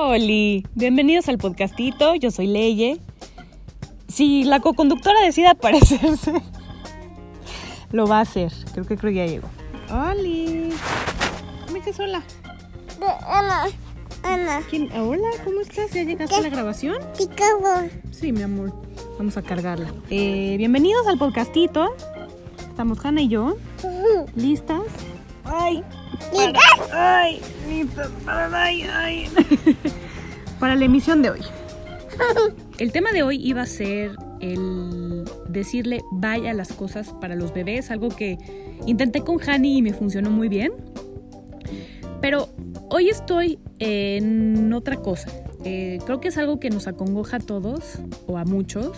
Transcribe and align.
Oli, 0.00 0.64
bienvenidos 0.76 1.28
al 1.28 1.38
podcastito, 1.38 2.14
yo 2.14 2.30
soy 2.30 2.46
Leye. 2.46 3.00
Si 4.06 4.44
la 4.44 4.60
co-conductora 4.60 5.20
decide 5.22 5.48
aparecerse, 5.48 6.34
lo 7.90 8.06
va 8.06 8.18
a 8.18 8.20
hacer. 8.20 8.52
Creo 8.72 8.86
que 8.86 8.96
creo 8.96 9.12
que 9.12 9.16
ya 9.16 9.26
llegó. 9.26 9.48
Oli, 9.90 10.70
¿cómo 11.66 11.78
estás 11.78 11.96
sola? 11.96 12.22
Ana, 13.26 13.64
Ana, 14.22 14.62
¿Quién? 14.70 14.88
Hola, 14.92 15.30
¿cómo 15.44 15.62
estás? 15.62 15.90
¿Ya 15.90 16.04
llegaste 16.04 16.36
a 16.36 16.42
la 16.42 16.48
grabación? 16.48 16.98
Chicago. 17.14 17.88
Sí, 18.12 18.30
mi 18.30 18.42
amor. 18.42 18.72
Vamos 19.18 19.36
a 19.36 19.42
cargarla. 19.42 19.92
Eh, 20.10 20.54
bienvenidos 20.58 21.08
al 21.08 21.18
podcastito. 21.18 21.92
Estamos 22.68 23.04
Hanna 23.04 23.22
y 23.22 23.28
yo. 23.28 23.56
¿Listas? 24.36 24.82
Ay. 25.44 25.82
Para, 26.32 26.60
ay, 26.92 27.40
para, 28.24 28.62
ay, 28.64 28.82
ay. 28.92 29.28
para 30.60 30.76
la 30.76 30.84
emisión 30.84 31.22
de 31.22 31.30
hoy. 31.30 31.40
El 32.78 32.92
tema 32.92 33.12
de 33.12 33.22
hoy 33.22 33.40
iba 33.44 33.62
a 33.62 33.66
ser 33.66 34.16
el 34.40 35.24
decirle 35.48 36.00
vaya 36.12 36.54
las 36.54 36.72
cosas 36.72 37.12
para 37.20 37.34
los 37.34 37.52
bebés, 37.52 37.90
algo 37.90 38.08
que 38.08 38.38
intenté 38.86 39.22
con 39.22 39.38
Hani 39.40 39.78
y 39.78 39.82
me 39.82 39.92
funcionó 39.92 40.30
muy 40.30 40.48
bien. 40.48 40.72
Pero 42.20 42.48
hoy 42.90 43.08
estoy 43.08 43.58
en 43.78 44.72
otra 44.72 44.96
cosa. 44.96 45.30
Eh, 45.64 45.98
creo 46.04 46.20
que 46.20 46.28
es 46.28 46.38
algo 46.38 46.60
que 46.60 46.70
nos 46.70 46.86
acongoja 46.86 47.38
a 47.38 47.40
todos 47.40 47.98
o 48.26 48.38
a 48.38 48.44
muchos. 48.44 48.96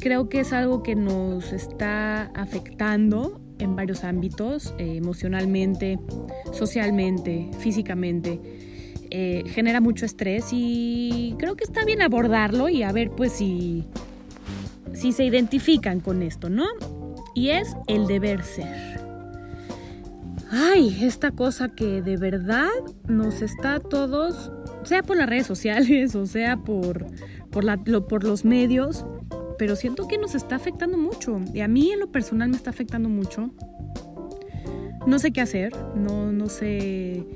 Creo 0.00 0.28
que 0.28 0.40
es 0.40 0.52
algo 0.52 0.82
que 0.82 0.94
nos 0.96 1.52
está 1.52 2.24
afectando 2.34 3.40
en 3.60 3.76
varios 3.76 4.04
ámbitos, 4.04 4.74
eh, 4.78 4.96
emocionalmente, 4.96 5.98
socialmente, 6.52 7.50
físicamente. 7.58 8.40
Eh, 9.10 9.42
genera 9.46 9.80
mucho 9.80 10.06
estrés 10.06 10.46
y 10.52 11.34
creo 11.38 11.56
que 11.56 11.64
está 11.64 11.84
bien 11.84 12.00
abordarlo 12.00 12.68
y 12.68 12.84
a 12.84 12.92
ver 12.92 13.10
pues 13.10 13.32
si, 13.32 13.84
si 14.92 15.12
se 15.12 15.24
identifican 15.24 15.98
con 15.98 16.22
esto, 16.22 16.48
¿no? 16.48 16.66
Y 17.34 17.48
es 17.48 17.74
el 17.88 18.06
deber 18.06 18.44
ser. 18.44 19.00
Ay, 20.52 20.98
esta 21.02 21.30
cosa 21.30 21.68
que 21.68 22.02
de 22.02 22.16
verdad 22.16 22.68
nos 23.06 23.40
está 23.40 23.76
a 23.76 23.80
todos, 23.80 24.50
sea 24.82 25.02
por 25.02 25.16
las 25.16 25.28
redes 25.28 25.46
sociales 25.46 26.14
o 26.16 26.26
sea 26.26 26.56
por, 26.56 27.06
por, 27.50 27.64
la, 27.64 27.80
lo, 27.84 28.08
por 28.08 28.24
los 28.24 28.44
medios, 28.44 29.04
pero 29.60 29.76
siento 29.76 30.08
que 30.08 30.16
nos 30.16 30.34
está 30.34 30.56
afectando 30.56 30.96
mucho. 30.96 31.38
Y 31.52 31.60
a 31.60 31.68
mí 31.68 31.92
en 31.92 32.00
lo 32.00 32.10
personal 32.10 32.48
me 32.48 32.56
está 32.56 32.70
afectando 32.70 33.10
mucho. 33.10 33.50
No 35.06 35.18
sé 35.18 35.32
qué 35.32 35.42
hacer, 35.42 35.76
no, 35.94 36.32
no 36.32 36.48
sé 36.48 37.26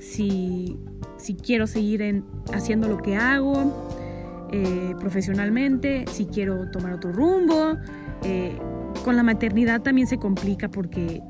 si, 0.00 0.76
si 1.16 1.36
quiero 1.36 1.68
seguir 1.68 2.02
en, 2.02 2.24
haciendo 2.52 2.88
lo 2.88 2.98
que 2.98 3.14
hago 3.14 4.48
eh, 4.50 4.96
profesionalmente, 4.98 6.06
si 6.10 6.26
quiero 6.26 6.72
tomar 6.72 6.94
otro 6.94 7.12
rumbo. 7.12 7.76
Eh, 8.24 8.58
con 9.04 9.14
la 9.14 9.22
maternidad 9.22 9.80
también 9.80 10.08
se 10.08 10.18
complica 10.18 10.72
porque 10.72 11.22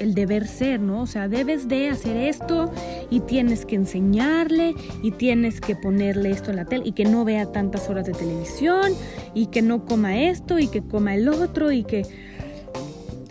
el 0.00 0.14
deber 0.14 0.46
ser, 0.46 0.80
¿no? 0.80 1.02
O 1.02 1.06
sea, 1.06 1.28
debes 1.28 1.68
de 1.68 1.88
hacer 1.88 2.16
esto 2.16 2.70
y 3.10 3.20
tienes 3.20 3.66
que 3.66 3.76
enseñarle 3.76 4.74
y 5.02 5.10
tienes 5.12 5.60
que 5.60 5.76
ponerle 5.76 6.30
esto 6.30 6.50
en 6.50 6.56
la 6.56 6.64
tele 6.64 6.84
y 6.86 6.92
que 6.92 7.04
no 7.04 7.24
vea 7.24 7.50
tantas 7.52 7.88
horas 7.88 8.06
de 8.06 8.12
televisión 8.12 8.92
y 9.34 9.46
que 9.46 9.62
no 9.62 9.84
coma 9.84 10.22
esto 10.22 10.58
y 10.58 10.68
que 10.68 10.82
coma 10.82 11.14
el 11.14 11.28
otro 11.28 11.72
y 11.72 11.84
que 11.84 12.06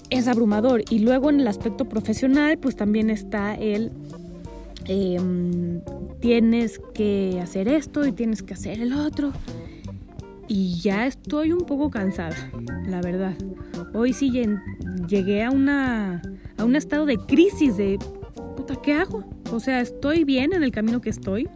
es 0.10 0.28
abrumador. 0.28 0.84
Y 0.90 1.00
luego 1.00 1.30
en 1.30 1.40
el 1.40 1.48
aspecto 1.48 1.86
profesional, 1.86 2.58
pues 2.58 2.76
también 2.76 3.10
está 3.10 3.56
el 3.56 3.92
eh, 4.86 5.82
tienes 6.20 6.80
que 6.94 7.40
hacer 7.42 7.68
esto 7.68 8.06
y 8.06 8.12
tienes 8.12 8.44
que 8.44 8.54
hacer 8.54 8.80
el 8.82 8.94
otro. 8.94 9.32
Y 10.48 10.80
ya 10.82 11.08
estoy 11.08 11.52
un 11.52 11.66
poco 11.66 11.90
cansada, 11.90 12.36
la 12.86 13.02
verdad. 13.02 13.36
Hoy 13.94 14.14
sí 14.14 14.32
llegué 15.08 15.44
a 15.44 15.52
una 15.52 16.22
a 16.64 16.66
un 16.66 16.78
estado 16.78 17.06
de 17.06 17.18
crisis 17.18 17.76
de, 17.76 18.00
puta, 18.56 18.78
¿qué 18.82 18.94
hago? 18.94 19.26
O 19.52 19.60
sea, 19.60 19.82
estoy 19.82 20.24
bien 20.24 20.54
en 20.54 20.64
el 20.64 20.72
camino 20.72 21.02
que 21.02 21.10
estoy. 21.10 21.50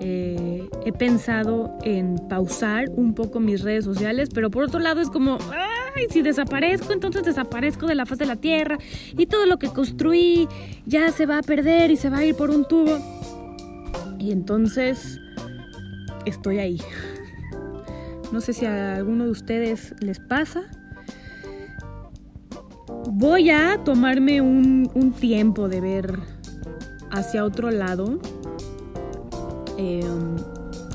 Eh, 0.00 0.68
he 0.86 0.92
pensado 0.92 1.76
en 1.82 2.16
pausar 2.28 2.90
un 2.90 3.14
poco 3.14 3.40
mis 3.40 3.62
redes 3.62 3.84
sociales, 3.84 4.28
pero 4.32 4.50
por 4.50 4.62
otro 4.62 4.78
lado 4.78 5.00
es 5.00 5.10
como, 5.10 5.38
ay, 5.50 6.06
si 6.10 6.22
desaparezco, 6.22 6.92
entonces 6.92 7.24
desaparezco 7.24 7.86
de 7.86 7.96
la 7.96 8.06
faz 8.06 8.18
de 8.18 8.26
la 8.26 8.36
tierra 8.36 8.78
y 9.16 9.26
todo 9.26 9.46
lo 9.46 9.58
que 9.58 9.68
construí 9.68 10.46
ya 10.86 11.10
se 11.10 11.26
va 11.26 11.38
a 11.38 11.42
perder 11.42 11.90
y 11.90 11.96
se 11.96 12.08
va 12.08 12.18
a 12.18 12.24
ir 12.24 12.36
por 12.36 12.50
un 12.50 12.66
tubo. 12.66 12.98
Y 14.20 14.30
entonces 14.30 15.18
estoy 16.24 16.58
ahí. 16.58 16.80
No 18.30 18.40
sé 18.40 18.52
si 18.52 18.64
a 18.64 18.94
alguno 18.94 19.24
de 19.24 19.30
ustedes 19.30 19.92
les 20.00 20.20
pasa, 20.20 20.70
voy 23.10 23.50
a 23.50 23.82
tomarme 23.84 24.40
un, 24.40 24.90
un, 24.94 25.12
tiempo 25.12 25.68
de 25.68 25.80
ver 25.80 26.18
hacia 27.10 27.44
otro 27.44 27.70
lado 27.70 28.18
eh, 29.78 30.04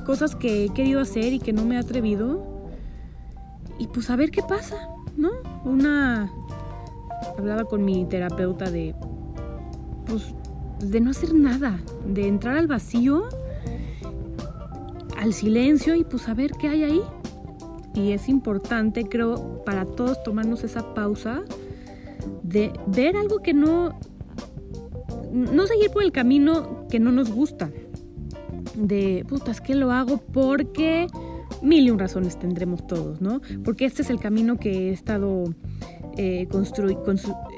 cosas 0.06 0.36
que 0.36 0.66
he 0.66 0.70
querido 0.70 1.02
hacer 1.02 1.34
y 1.34 1.40
que 1.40 1.54
no 1.54 1.66
me 1.66 1.76
he 1.76 1.78
atrevido 1.80 2.46
y 3.80 3.88
pues 3.88 4.12
a 4.12 4.16
ver 4.16 4.30
qué 4.30 4.44
pasa, 4.44 4.90
¿no? 5.18 5.32
Una 5.66 6.32
hablaba 7.38 7.64
con 7.66 7.84
mi 7.84 8.06
terapeuta 8.06 8.70
de 8.70 8.94
pues 10.06 10.36
de 10.80 11.02
no 11.02 11.12
hacer 11.12 11.34
nada, 11.34 11.80
de 12.06 12.28
entrar 12.28 12.58
al 12.58 12.68
vacío, 12.68 13.24
al 15.18 15.34
silencio 15.34 15.96
y 15.96 16.04
pues 16.04 16.30
a 16.30 16.36
ver 16.36 16.52
qué 16.52 16.68
hay 16.70 16.84
ahí. 16.84 17.02
Y 17.96 18.12
es 18.12 18.28
importante, 18.28 19.06
creo, 19.06 19.64
para 19.66 19.86
todos 19.86 20.22
tomarnos 20.24 20.64
esa 20.64 20.94
pausa 20.94 21.44
de 22.44 22.72
ver 22.88 23.16
algo 23.16 23.40
que 23.40 23.54
no, 23.54 23.98
no 25.32 25.66
seguir 25.66 25.90
por 25.90 26.04
el 26.04 26.12
camino 26.12 26.86
que 26.90 27.00
no 27.00 27.12
nos 27.12 27.32
gusta. 27.32 27.72
De, 28.76 29.26
putas, 29.28 29.62
que 29.62 29.76
lo 29.76 29.92
hago 29.92 30.18
porque 30.18 31.08
mil 31.62 31.86
y 31.86 31.92
un 31.92 32.00
razones 32.00 32.38
tendremos 32.38 32.86
todos, 32.88 33.22
¿no? 33.22 33.42
Porque 33.64 33.86
este 33.86 34.02
es 34.02 34.10
el 34.10 34.20
camino 34.20 34.58
que 34.58 34.90
he 34.90 34.92
estado, 34.92 35.46
eh, 36.18 36.48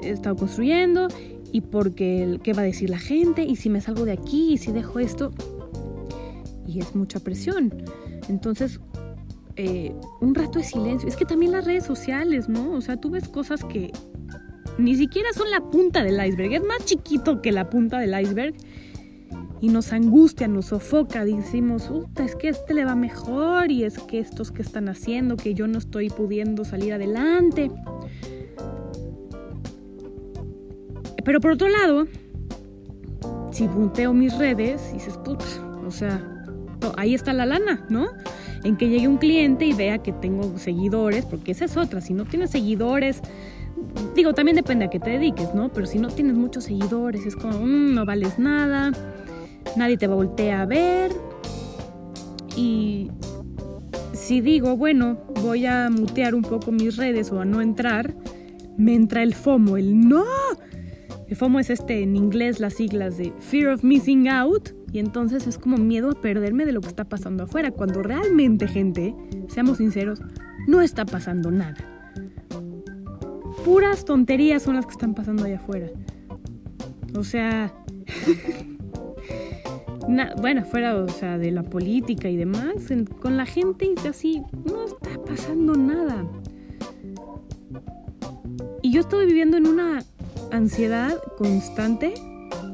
he 0.02 0.10
estado 0.10 0.36
construyendo 0.36 1.08
y 1.52 1.62
porque 1.62 2.38
qué 2.42 2.52
va 2.52 2.62
a 2.62 2.64
decir 2.64 2.90
la 2.90 2.98
gente 2.98 3.42
y 3.42 3.56
si 3.56 3.70
me 3.70 3.80
salgo 3.80 4.04
de 4.04 4.12
aquí 4.12 4.52
y 4.52 4.58
si 4.58 4.72
dejo 4.72 4.98
esto. 4.98 5.32
Y 6.66 6.80
es 6.80 6.94
mucha 6.94 7.20
presión. 7.20 7.72
Entonces, 8.28 8.80
eh, 9.56 9.94
un 10.20 10.34
rato 10.34 10.58
de 10.58 10.64
silencio. 10.64 11.08
Es 11.08 11.16
que 11.16 11.24
también 11.24 11.52
las 11.52 11.64
redes 11.64 11.84
sociales, 11.84 12.48
¿no? 12.48 12.72
O 12.72 12.80
sea, 12.80 12.98
tú 12.98 13.10
ves 13.10 13.28
cosas 13.28 13.64
que 13.64 13.92
ni 14.78 14.94
siquiera 14.96 15.28
son 15.34 15.50
la 15.50 15.60
punta 15.60 16.02
del 16.02 16.24
iceberg, 16.24 16.52
es 16.52 16.64
más 16.64 16.84
chiquito 16.84 17.40
que 17.40 17.52
la 17.52 17.70
punta 17.70 17.98
del 17.98 18.18
iceberg. 18.20 18.54
Y 19.58 19.68
nos 19.68 19.94
angustia, 19.94 20.48
nos 20.48 20.66
sofoca, 20.66 21.24
decimos, 21.24 21.90
es 22.22 22.36
que 22.36 22.48
este 22.48 22.74
le 22.74 22.84
va 22.84 22.94
mejor 22.94 23.70
y 23.70 23.84
es 23.84 23.98
que 23.98 24.18
estos 24.18 24.52
que 24.52 24.60
están 24.60 24.88
haciendo, 24.88 25.38
que 25.38 25.54
yo 25.54 25.66
no 25.66 25.78
estoy 25.78 26.10
pudiendo 26.10 26.64
salir 26.64 26.92
adelante. 26.92 27.70
Pero 31.24 31.40
por 31.40 31.52
otro 31.52 31.68
lado, 31.68 32.06
si 33.50 33.66
punteo 33.66 34.12
mis 34.12 34.36
redes, 34.36 34.92
dices, 34.92 35.16
puta, 35.16 35.46
o 35.86 35.90
sea, 35.90 36.22
ahí 36.98 37.14
está 37.14 37.32
la 37.32 37.46
lana, 37.46 37.86
¿no? 37.88 38.08
En 38.62 38.76
que 38.76 38.88
llegue 38.88 39.08
un 39.08 39.16
cliente 39.16 39.64
y 39.64 39.72
vea 39.72 39.98
que 39.98 40.12
tengo 40.12 40.58
seguidores, 40.58 41.24
porque 41.24 41.52
esa 41.52 41.64
es 41.64 41.76
otra, 41.78 42.02
si 42.02 42.12
no 42.12 42.26
tienes 42.26 42.50
seguidores, 42.50 43.22
digo, 44.14 44.32
también 44.32 44.56
depende 44.56 44.86
a 44.86 44.90
qué 44.90 44.98
te 44.98 45.10
dediques, 45.10 45.54
¿no? 45.54 45.68
Pero 45.70 45.86
si 45.86 45.98
no 45.98 46.08
tienes 46.08 46.34
muchos 46.34 46.64
seguidores, 46.64 47.26
es 47.26 47.36
como, 47.36 47.58
mmm, 47.58 47.94
no 47.94 48.04
vales 48.04 48.38
nada, 48.38 48.92
nadie 49.76 49.96
te 49.96 50.06
voltea 50.06 50.62
a 50.62 50.66
ver. 50.66 51.12
Y 52.56 53.10
si 54.12 54.40
digo, 54.40 54.76
bueno, 54.76 55.18
voy 55.42 55.66
a 55.66 55.88
mutear 55.90 56.34
un 56.34 56.42
poco 56.42 56.72
mis 56.72 56.96
redes 56.96 57.30
o 57.30 57.40
a 57.40 57.44
no 57.44 57.60
entrar, 57.60 58.14
me 58.76 58.94
entra 58.94 59.22
el 59.22 59.34
FOMO, 59.34 59.76
el 59.76 60.08
no. 60.08 60.24
El 61.28 61.36
FOMO 61.36 61.58
es 61.58 61.70
este, 61.70 62.02
en 62.02 62.16
inglés, 62.16 62.60
las 62.60 62.74
siglas 62.74 63.18
de 63.18 63.32
Fear 63.40 63.74
of 63.74 63.84
Missing 63.84 64.28
Out. 64.28 64.70
Y 64.92 65.00
entonces 65.00 65.46
es 65.46 65.58
como 65.58 65.76
miedo 65.76 66.10
a 66.10 66.20
perderme 66.20 66.64
de 66.64 66.72
lo 66.72 66.80
que 66.80 66.88
está 66.88 67.04
pasando 67.04 67.44
afuera, 67.44 67.70
cuando 67.70 68.02
realmente, 68.02 68.66
gente, 68.66 69.14
seamos 69.48 69.78
sinceros, 69.78 70.20
no 70.66 70.80
está 70.80 71.04
pasando 71.04 71.50
nada 71.50 71.95
puras 73.66 74.04
tonterías 74.04 74.62
son 74.62 74.76
las 74.76 74.86
que 74.86 74.92
están 74.92 75.12
pasando 75.12 75.44
allá 75.44 75.56
afuera. 75.56 75.88
O 77.16 77.24
sea, 77.24 77.74
bueno, 80.40 80.64
fuera 80.64 80.94
o 80.94 81.08
sea, 81.08 81.36
de 81.36 81.50
la 81.50 81.64
política 81.64 82.28
y 82.28 82.36
demás, 82.36 82.74
con 83.20 83.36
la 83.36 83.44
gente 83.44 83.92
así, 84.08 84.40
no 84.64 84.84
está 84.84 85.20
pasando 85.26 85.74
nada. 85.74 86.24
Y 88.82 88.92
yo 88.92 89.00
estoy 89.00 89.26
viviendo 89.26 89.56
en 89.56 89.66
una 89.66 90.04
ansiedad 90.52 91.20
constante 91.36 92.14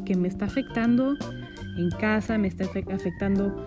que 0.04 0.14
me 0.14 0.28
está 0.28 0.44
afectando 0.44 1.14
en 1.78 1.90
casa, 1.92 2.36
me 2.36 2.48
está 2.48 2.64
afectando 2.64 3.66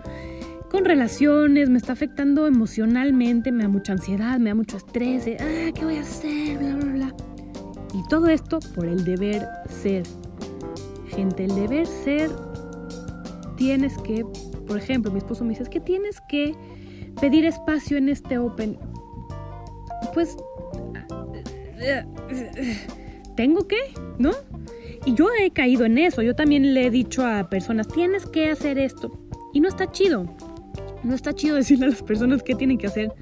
con 0.70 0.84
relaciones, 0.84 1.70
me 1.70 1.78
está 1.78 1.94
afectando 1.94 2.46
emocionalmente, 2.46 3.50
me 3.50 3.64
da 3.64 3.68
mucha 3.68 3.94
ansiedad, 3.94 4.38
me 4.38 4.50
da 4.50 4.54
mucho 4.54 4.76
estrés, 4.76 5.26
ah, 5.40 5.72
¿qué 5.74 5.84
voy 5.84 5.96
a 5.96 6.02
hacer? 6.02 6.58
Bla, 6.58 6.76
bla. 6.76 6.85
Y 7.96 8.02
todo 8.08 8.28
esto 8.28 8.58
por 8.74 8.86
el 8.86 9.04
deber 9.04 9.48
ser. 9.70 10.02
Gente, 11.08 11.46
el 11.46 11.54
deber 11.54 11.86
ser, 11.86 12.30
tienes 13.56 13.96
que, 13.98 14.22
por 14.66 14.76
ejemplo, 14.76 15.10
mi 15.10 15.18
esposo 15.18 15.44
me 15.44 15.50
dice, 15.50 15.62
es 15.62 15.70
que 15.70 15.80
tienes 15.80 16.20
que 16.28 16.54
pedir 17.18 17.46
espacio 17.46 17.96
en 17.96 18.10
este 18.10 18.36
Open. 18.36 18.78
Pues, 20.12 20.36
¿tengo 23.34 23.66
que? 23.66 23.78
¿No? 24.18 24.32
Y 25.06 25.14
yo 25.14 25.28
he 25.40 25.50
caído 25.50 25.86
en 25.86 25.96
eso. 25.96 26.20
Yo 26.20 26.34
también 26.34 26.74
le 26.74 26.88
he 26.88 26.90
dicho 26.90 27.24
a 27.26 27.48
personas, 27.48 27.88
tienes 27.88 28.26
que 28.26 28.50
hacer 28.50 28.78
esto. 28.78 29.10
Y 29.54 29.60
no 29.60 29.68
está 29.68 29.90
chido. 29.90 30.26
No 31.02 31.14
está 31.14 31.32
chido 31.32 31.56
decirle 31.56 31.86
a 31.86 31.90
las 31.90 32.02
personas 32.02 32.42
qué 32.42 32.54
tienen 32.54 32.76
que 32.76 32.88
hacer. 32.88 33.14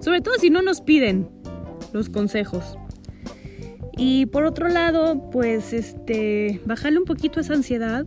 Sobre 0.00 0.20
todo 0.20 0.34
si 0.34 0.50
no 0.50 0.60
nos 0.60 0.82
piden 0.82 1.30
los 1.94 2.10
consejos. 2.10 2.76
Y 3.96 4.26
por 4.26 4.44
otro 4.44 4.68
lado, 4.68 5.30
pues 5.30 5.72
este, 5.72 6.60
bajarle 6.66 6.98
un 6.98 7.04
poquito 7.04 7.40
esa 7.40 7.54
ansiedad 7.54 8.06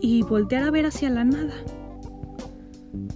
y 0.00 0.22
voltear 0.22 0.64
a 0.64 0.70
ver 0.70 0.86
hacia 0.86 1.10
la 1.10 1.24
nada. 1.24 1.54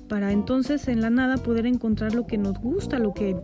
Para 0.08 0.32
entonces 0.32 0.86
en 0.88 1.00
la 1.00 1.10
nada 1.10 1.38
poder 1.38 1.66
encontrar 1.66 2.14
lo 2.14 2.26
que 2.26 2.38
nos 2.38 2.58
gusta, 2.58 2.98
lo 2.98 3.12
que 3.14 3.36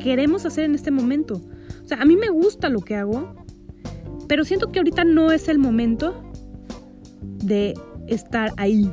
queremos 0.00 0.46
hacer 0.46 0.64
en 0.64 0.74
este 0.74 0.90
momento. 0.90 1.40
O 1.84 1.88
sea, 1.88 2.00
a 2.00 2.04
mí 2.04 2.16
me 2.16 2.28
gusta 2.28 2.68
lo 2.68 2.80
que 2.80 2.96
hago, 2.96 3.34
pero 4.26 4.44
siento 4.44 4.72
que 4.72 4.80
ahorita 4.80 5.04
no 5.04 5.30
es 5.30 5.48
el 5.48 5.58
momento 5.58 6.22
de 7.22 7.74
estar 8.08 8.52
ahí. 8.56 8.90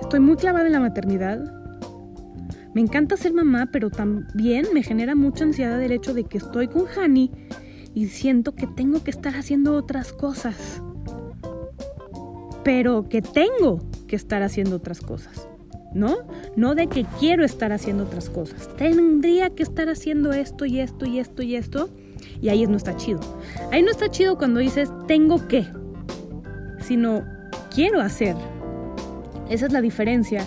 Estoy 0.00 0.20
muy 0.20 0.36
clavada 0.36 0.66
en 0.66 0.72
la 0.72 0.80
maternidad. 0.80 1.55
Me 2.76 2.82
encanta 2.82 3.16
ser 3.16 3.32
mamá, 3.32 3.70
pero 3.72 3.88
también 3.88 4.66
me 4.74 4.82
genera 4.82 5.14
mucha 5.14 5.44
ansiedad 5.44 5.82
el 5.82 5.92
hecho 5.92 6.12
de 6.12 6.24
que 6.24 6.36
estoy 6.36 6.68
con 6.68 6.84
Hani 6.86 7.30
y 7.94 8.08
siento 8.08 8.54
que 8.54 8.66
tengo 8.66 9.02
que 9.02 9.10
estar 9.10 9.34
haciendo 9.34 9.74
otras 9.74 10.12
cosas. 10.12 10.82
Pero 12.64 13.08
que 13.08 13.22
tengo 13.22 13.80
que 14.06 14.14
estar 14.14 14.42
haciendo 14.42 14.76
otras 14.76 15.00
cosas. 15.00 15.48
¿No? 15.94 16.18
No 16.54 16.74
de 16.74 16.86
que 16.86 17.06
quiero 17.18 17.46
estar 17.46 17.72
haciendo 17.72 18.04
otras 18.04 18.28
cosas. 18.28 18.68
Tendría 18.76 19.48
que 19.48 19.62
estar 19.62 19.88
haciendo 19.88 20.34
esto 20.34 20.66
y 20.66 20.80
esto 20.80 21.06
y 21.06 21.18
esto 21.18 21.42
y 21.42 21.56
esto 21.56 21.88
y 22.42 22.50
ahí 22.50 22.66
no 22.66 22.76
está 22.76 22.94
chido. 22.94 23.20
Ahí 23.72 23.82
no 23.82 23.90
está 23.90 24.10
chido 24.10 24.36
cuando 24.36 24.60
dices 24.60 24.92
tengo 25.08 25.48
que, 25.48 25.64
sino 26.80 27.24
quiero 27.74 28.02
hacer. 28.02 28.36
Esa 29.48 29.64
es 29.64 29.72
la 29.72 29.80
diferencia. 29.80 30.44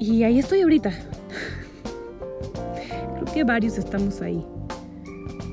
Y 0.00 0.24
ahí 0.24 0.40
estoy 0.40 0.62
ahorita. 0.62 0.92
Que 3.32 3.44
varios 3.44 3.78
estamos 3.78 4.20
ahí. 4.20 4.44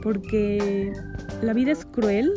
Porque 0.02 0.94
la 1.42 1.54
vida 1.54 1.72
es 1.72 1.86
cruel 1.86 2.34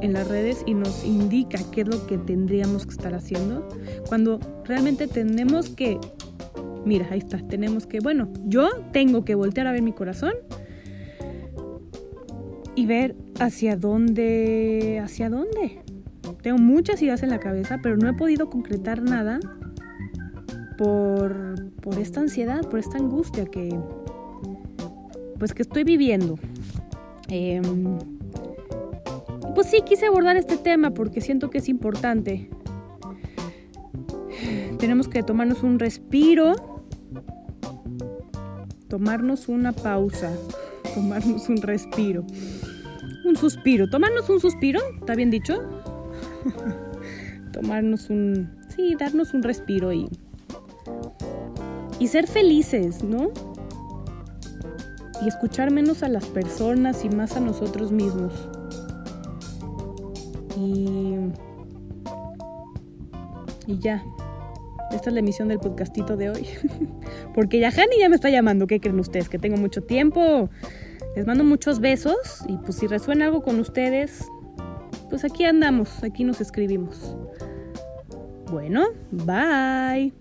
en 0.00 0.12
las 0.12 0.28
redes 0.28 0.62
y 0.66 0.74
nos 0.74 1.04
indica 1.04 1.58
qué 1.70 1.82
es 1.82 1.88
lo 1.88 2.06
que 2.06 2.18
tendríamos 2.18 2.86
que 2.86 2.92
estar 2.92 3.14
haciendo. 3.14 3.68
Cuando 4.08 4.40
realmente 4.64 5.06
tenemos 5.06 5.70
que, 5.70 5.98
mira, 6.84 7.06
ahí 7.10 7.18
está, 7.18 7.38
tenemos 7.38 7.86
que, 7.86 8.00
bueno, 8.00 8.32
yo 8.46 8.68
tengo 8.92 9.24
que 9.24 9.34
voltear 9.34 9.66
a 9.66 9.72
ver 9.72 9.82
mi 9.82 9.92
corazón 9.92 10.32
y 12.74 12.86
ver 12.86 13.16
hacia 13.38 13.76
dónde, 13.76 15.00
hacia 15.02 15.28
dónde. 15.28 15.82
Tengo 16.42 16.58
muchas 16.58 17.02
ideas 17.02 17.22
en 17.22 17.30
la 17.30 17.38
cabeza, 17.38 17.80
pero 17.82 17.96
no 17.96 18.08
he 18.08 18.14
podido 18.14 18.48
concretar 18.48 19.02
nada 19.02 19.40
por, 20.78 21.70
por 21.82 21.98
esta 21.98 22.20
ansiedad, 22.20 22.62
por 22.62 22.78
esta 22.78 22.96
angustia 22.96 23.44
que, 23.44 23.78
pues 25.40 25.52
que 25.52 25.62
estoy 25.62 25.82
viviendo. 25.82 26.38
Em, 27.26 27.98
pues 29.56 29.66
sí, 29.66 29.82
quise 29.84 30.06
abordar 30.06 30.36
este 30.36 30.56
tema 30.56 30.92
porque 30.92 31.20
siento 31.20 31.50
que 31.50 31.58
es 31.58 31.68
importante. 31.68 32.48
Tenemos 34.78 35.08
que 35.08 35.24
tomarnos 35.24 35.64
un 35.64 35.80
respiro, 35.80 36.54
tomarnos 38.86 39.48
una 39.48 39.72
pausa, 39.72 40.30
tomarnos 40.94 41.48
un 41.48 41.56
respiro 41.56 42.24
un 43.24 43.36
suspiro. 43.36 43.88
Tomarnos 43.88 44.28
un 44.28 44.40
suspiro, 44.40 44.80
¿está 44.98 45.14
bien 45.14 45.30
dicho? 45.30 45.62
Tomarnos 47.52 48.10
un... 48.10 48.50
Sí, 48.74 48.94
darnos 48.98 49.34
un 49.34 49.42
respiro 49.42 49.92
y... 49.92 50.08
Y 51.98 52.08
ser 52.08 52.26
felices, 52.26 53.04
¿no? 53.04 53.30
Y 55.22 55.28
escuchar 55.28 55.70
menos 55.70 56.02
a 56.02 56.08
las 56.08 56.26
personas 56.26 57.04
y 57.04 57.10
más 57.10 57.36
a 57.36 57.40
nosotros 57.40 57.92
mismos. 57.92 58.32
Y... 60.56 61.16
Y 63.66 63.78
ya. 63.78 64.02
Esta 64.90 65.10
es 65.10 65.14
la 65.14 65.20
emisión 65.20 65.48
del 65.48 65.60
podcastito 65.60 66.16
de 66.16 66.30
hoy. 66.30 66.46
Porque 67.34 67.60
ya 67.60 67.68
Hani 67.68 67.98
ya 68.00 68.08
me 68.08 68.16
está 68.16 68.30
llamando. 68.30 68.66
¿Qué 68.66 68.80
creen 68.80 68.98
ustedes? 68.98 69.28
Que 69.28 69.38
tengo 69.38 69.56
mucho 69.56 69.82
tiempo. 69.82 70.48
Les 71.16 71.26
mando 71.26 71.44
muchos 71.44 71.80
besos 71.80 72.44
y 72.46 72.56
pues 72.58 72.76
si 72.76 72.86
resuena 72.86 73.26
algo 73.26 73.42
con 73.42 73.58
ustedes, 73.58 74.26
pues 75.08 75.24
aquí 75.24 75.44
andamos, 75.44 76.02
aquí 76.04 76.24
nos 76.24 76.40
escribimos. 76.40 77.16
Bueno, 78.50 78.86
bye. 79.10 80.19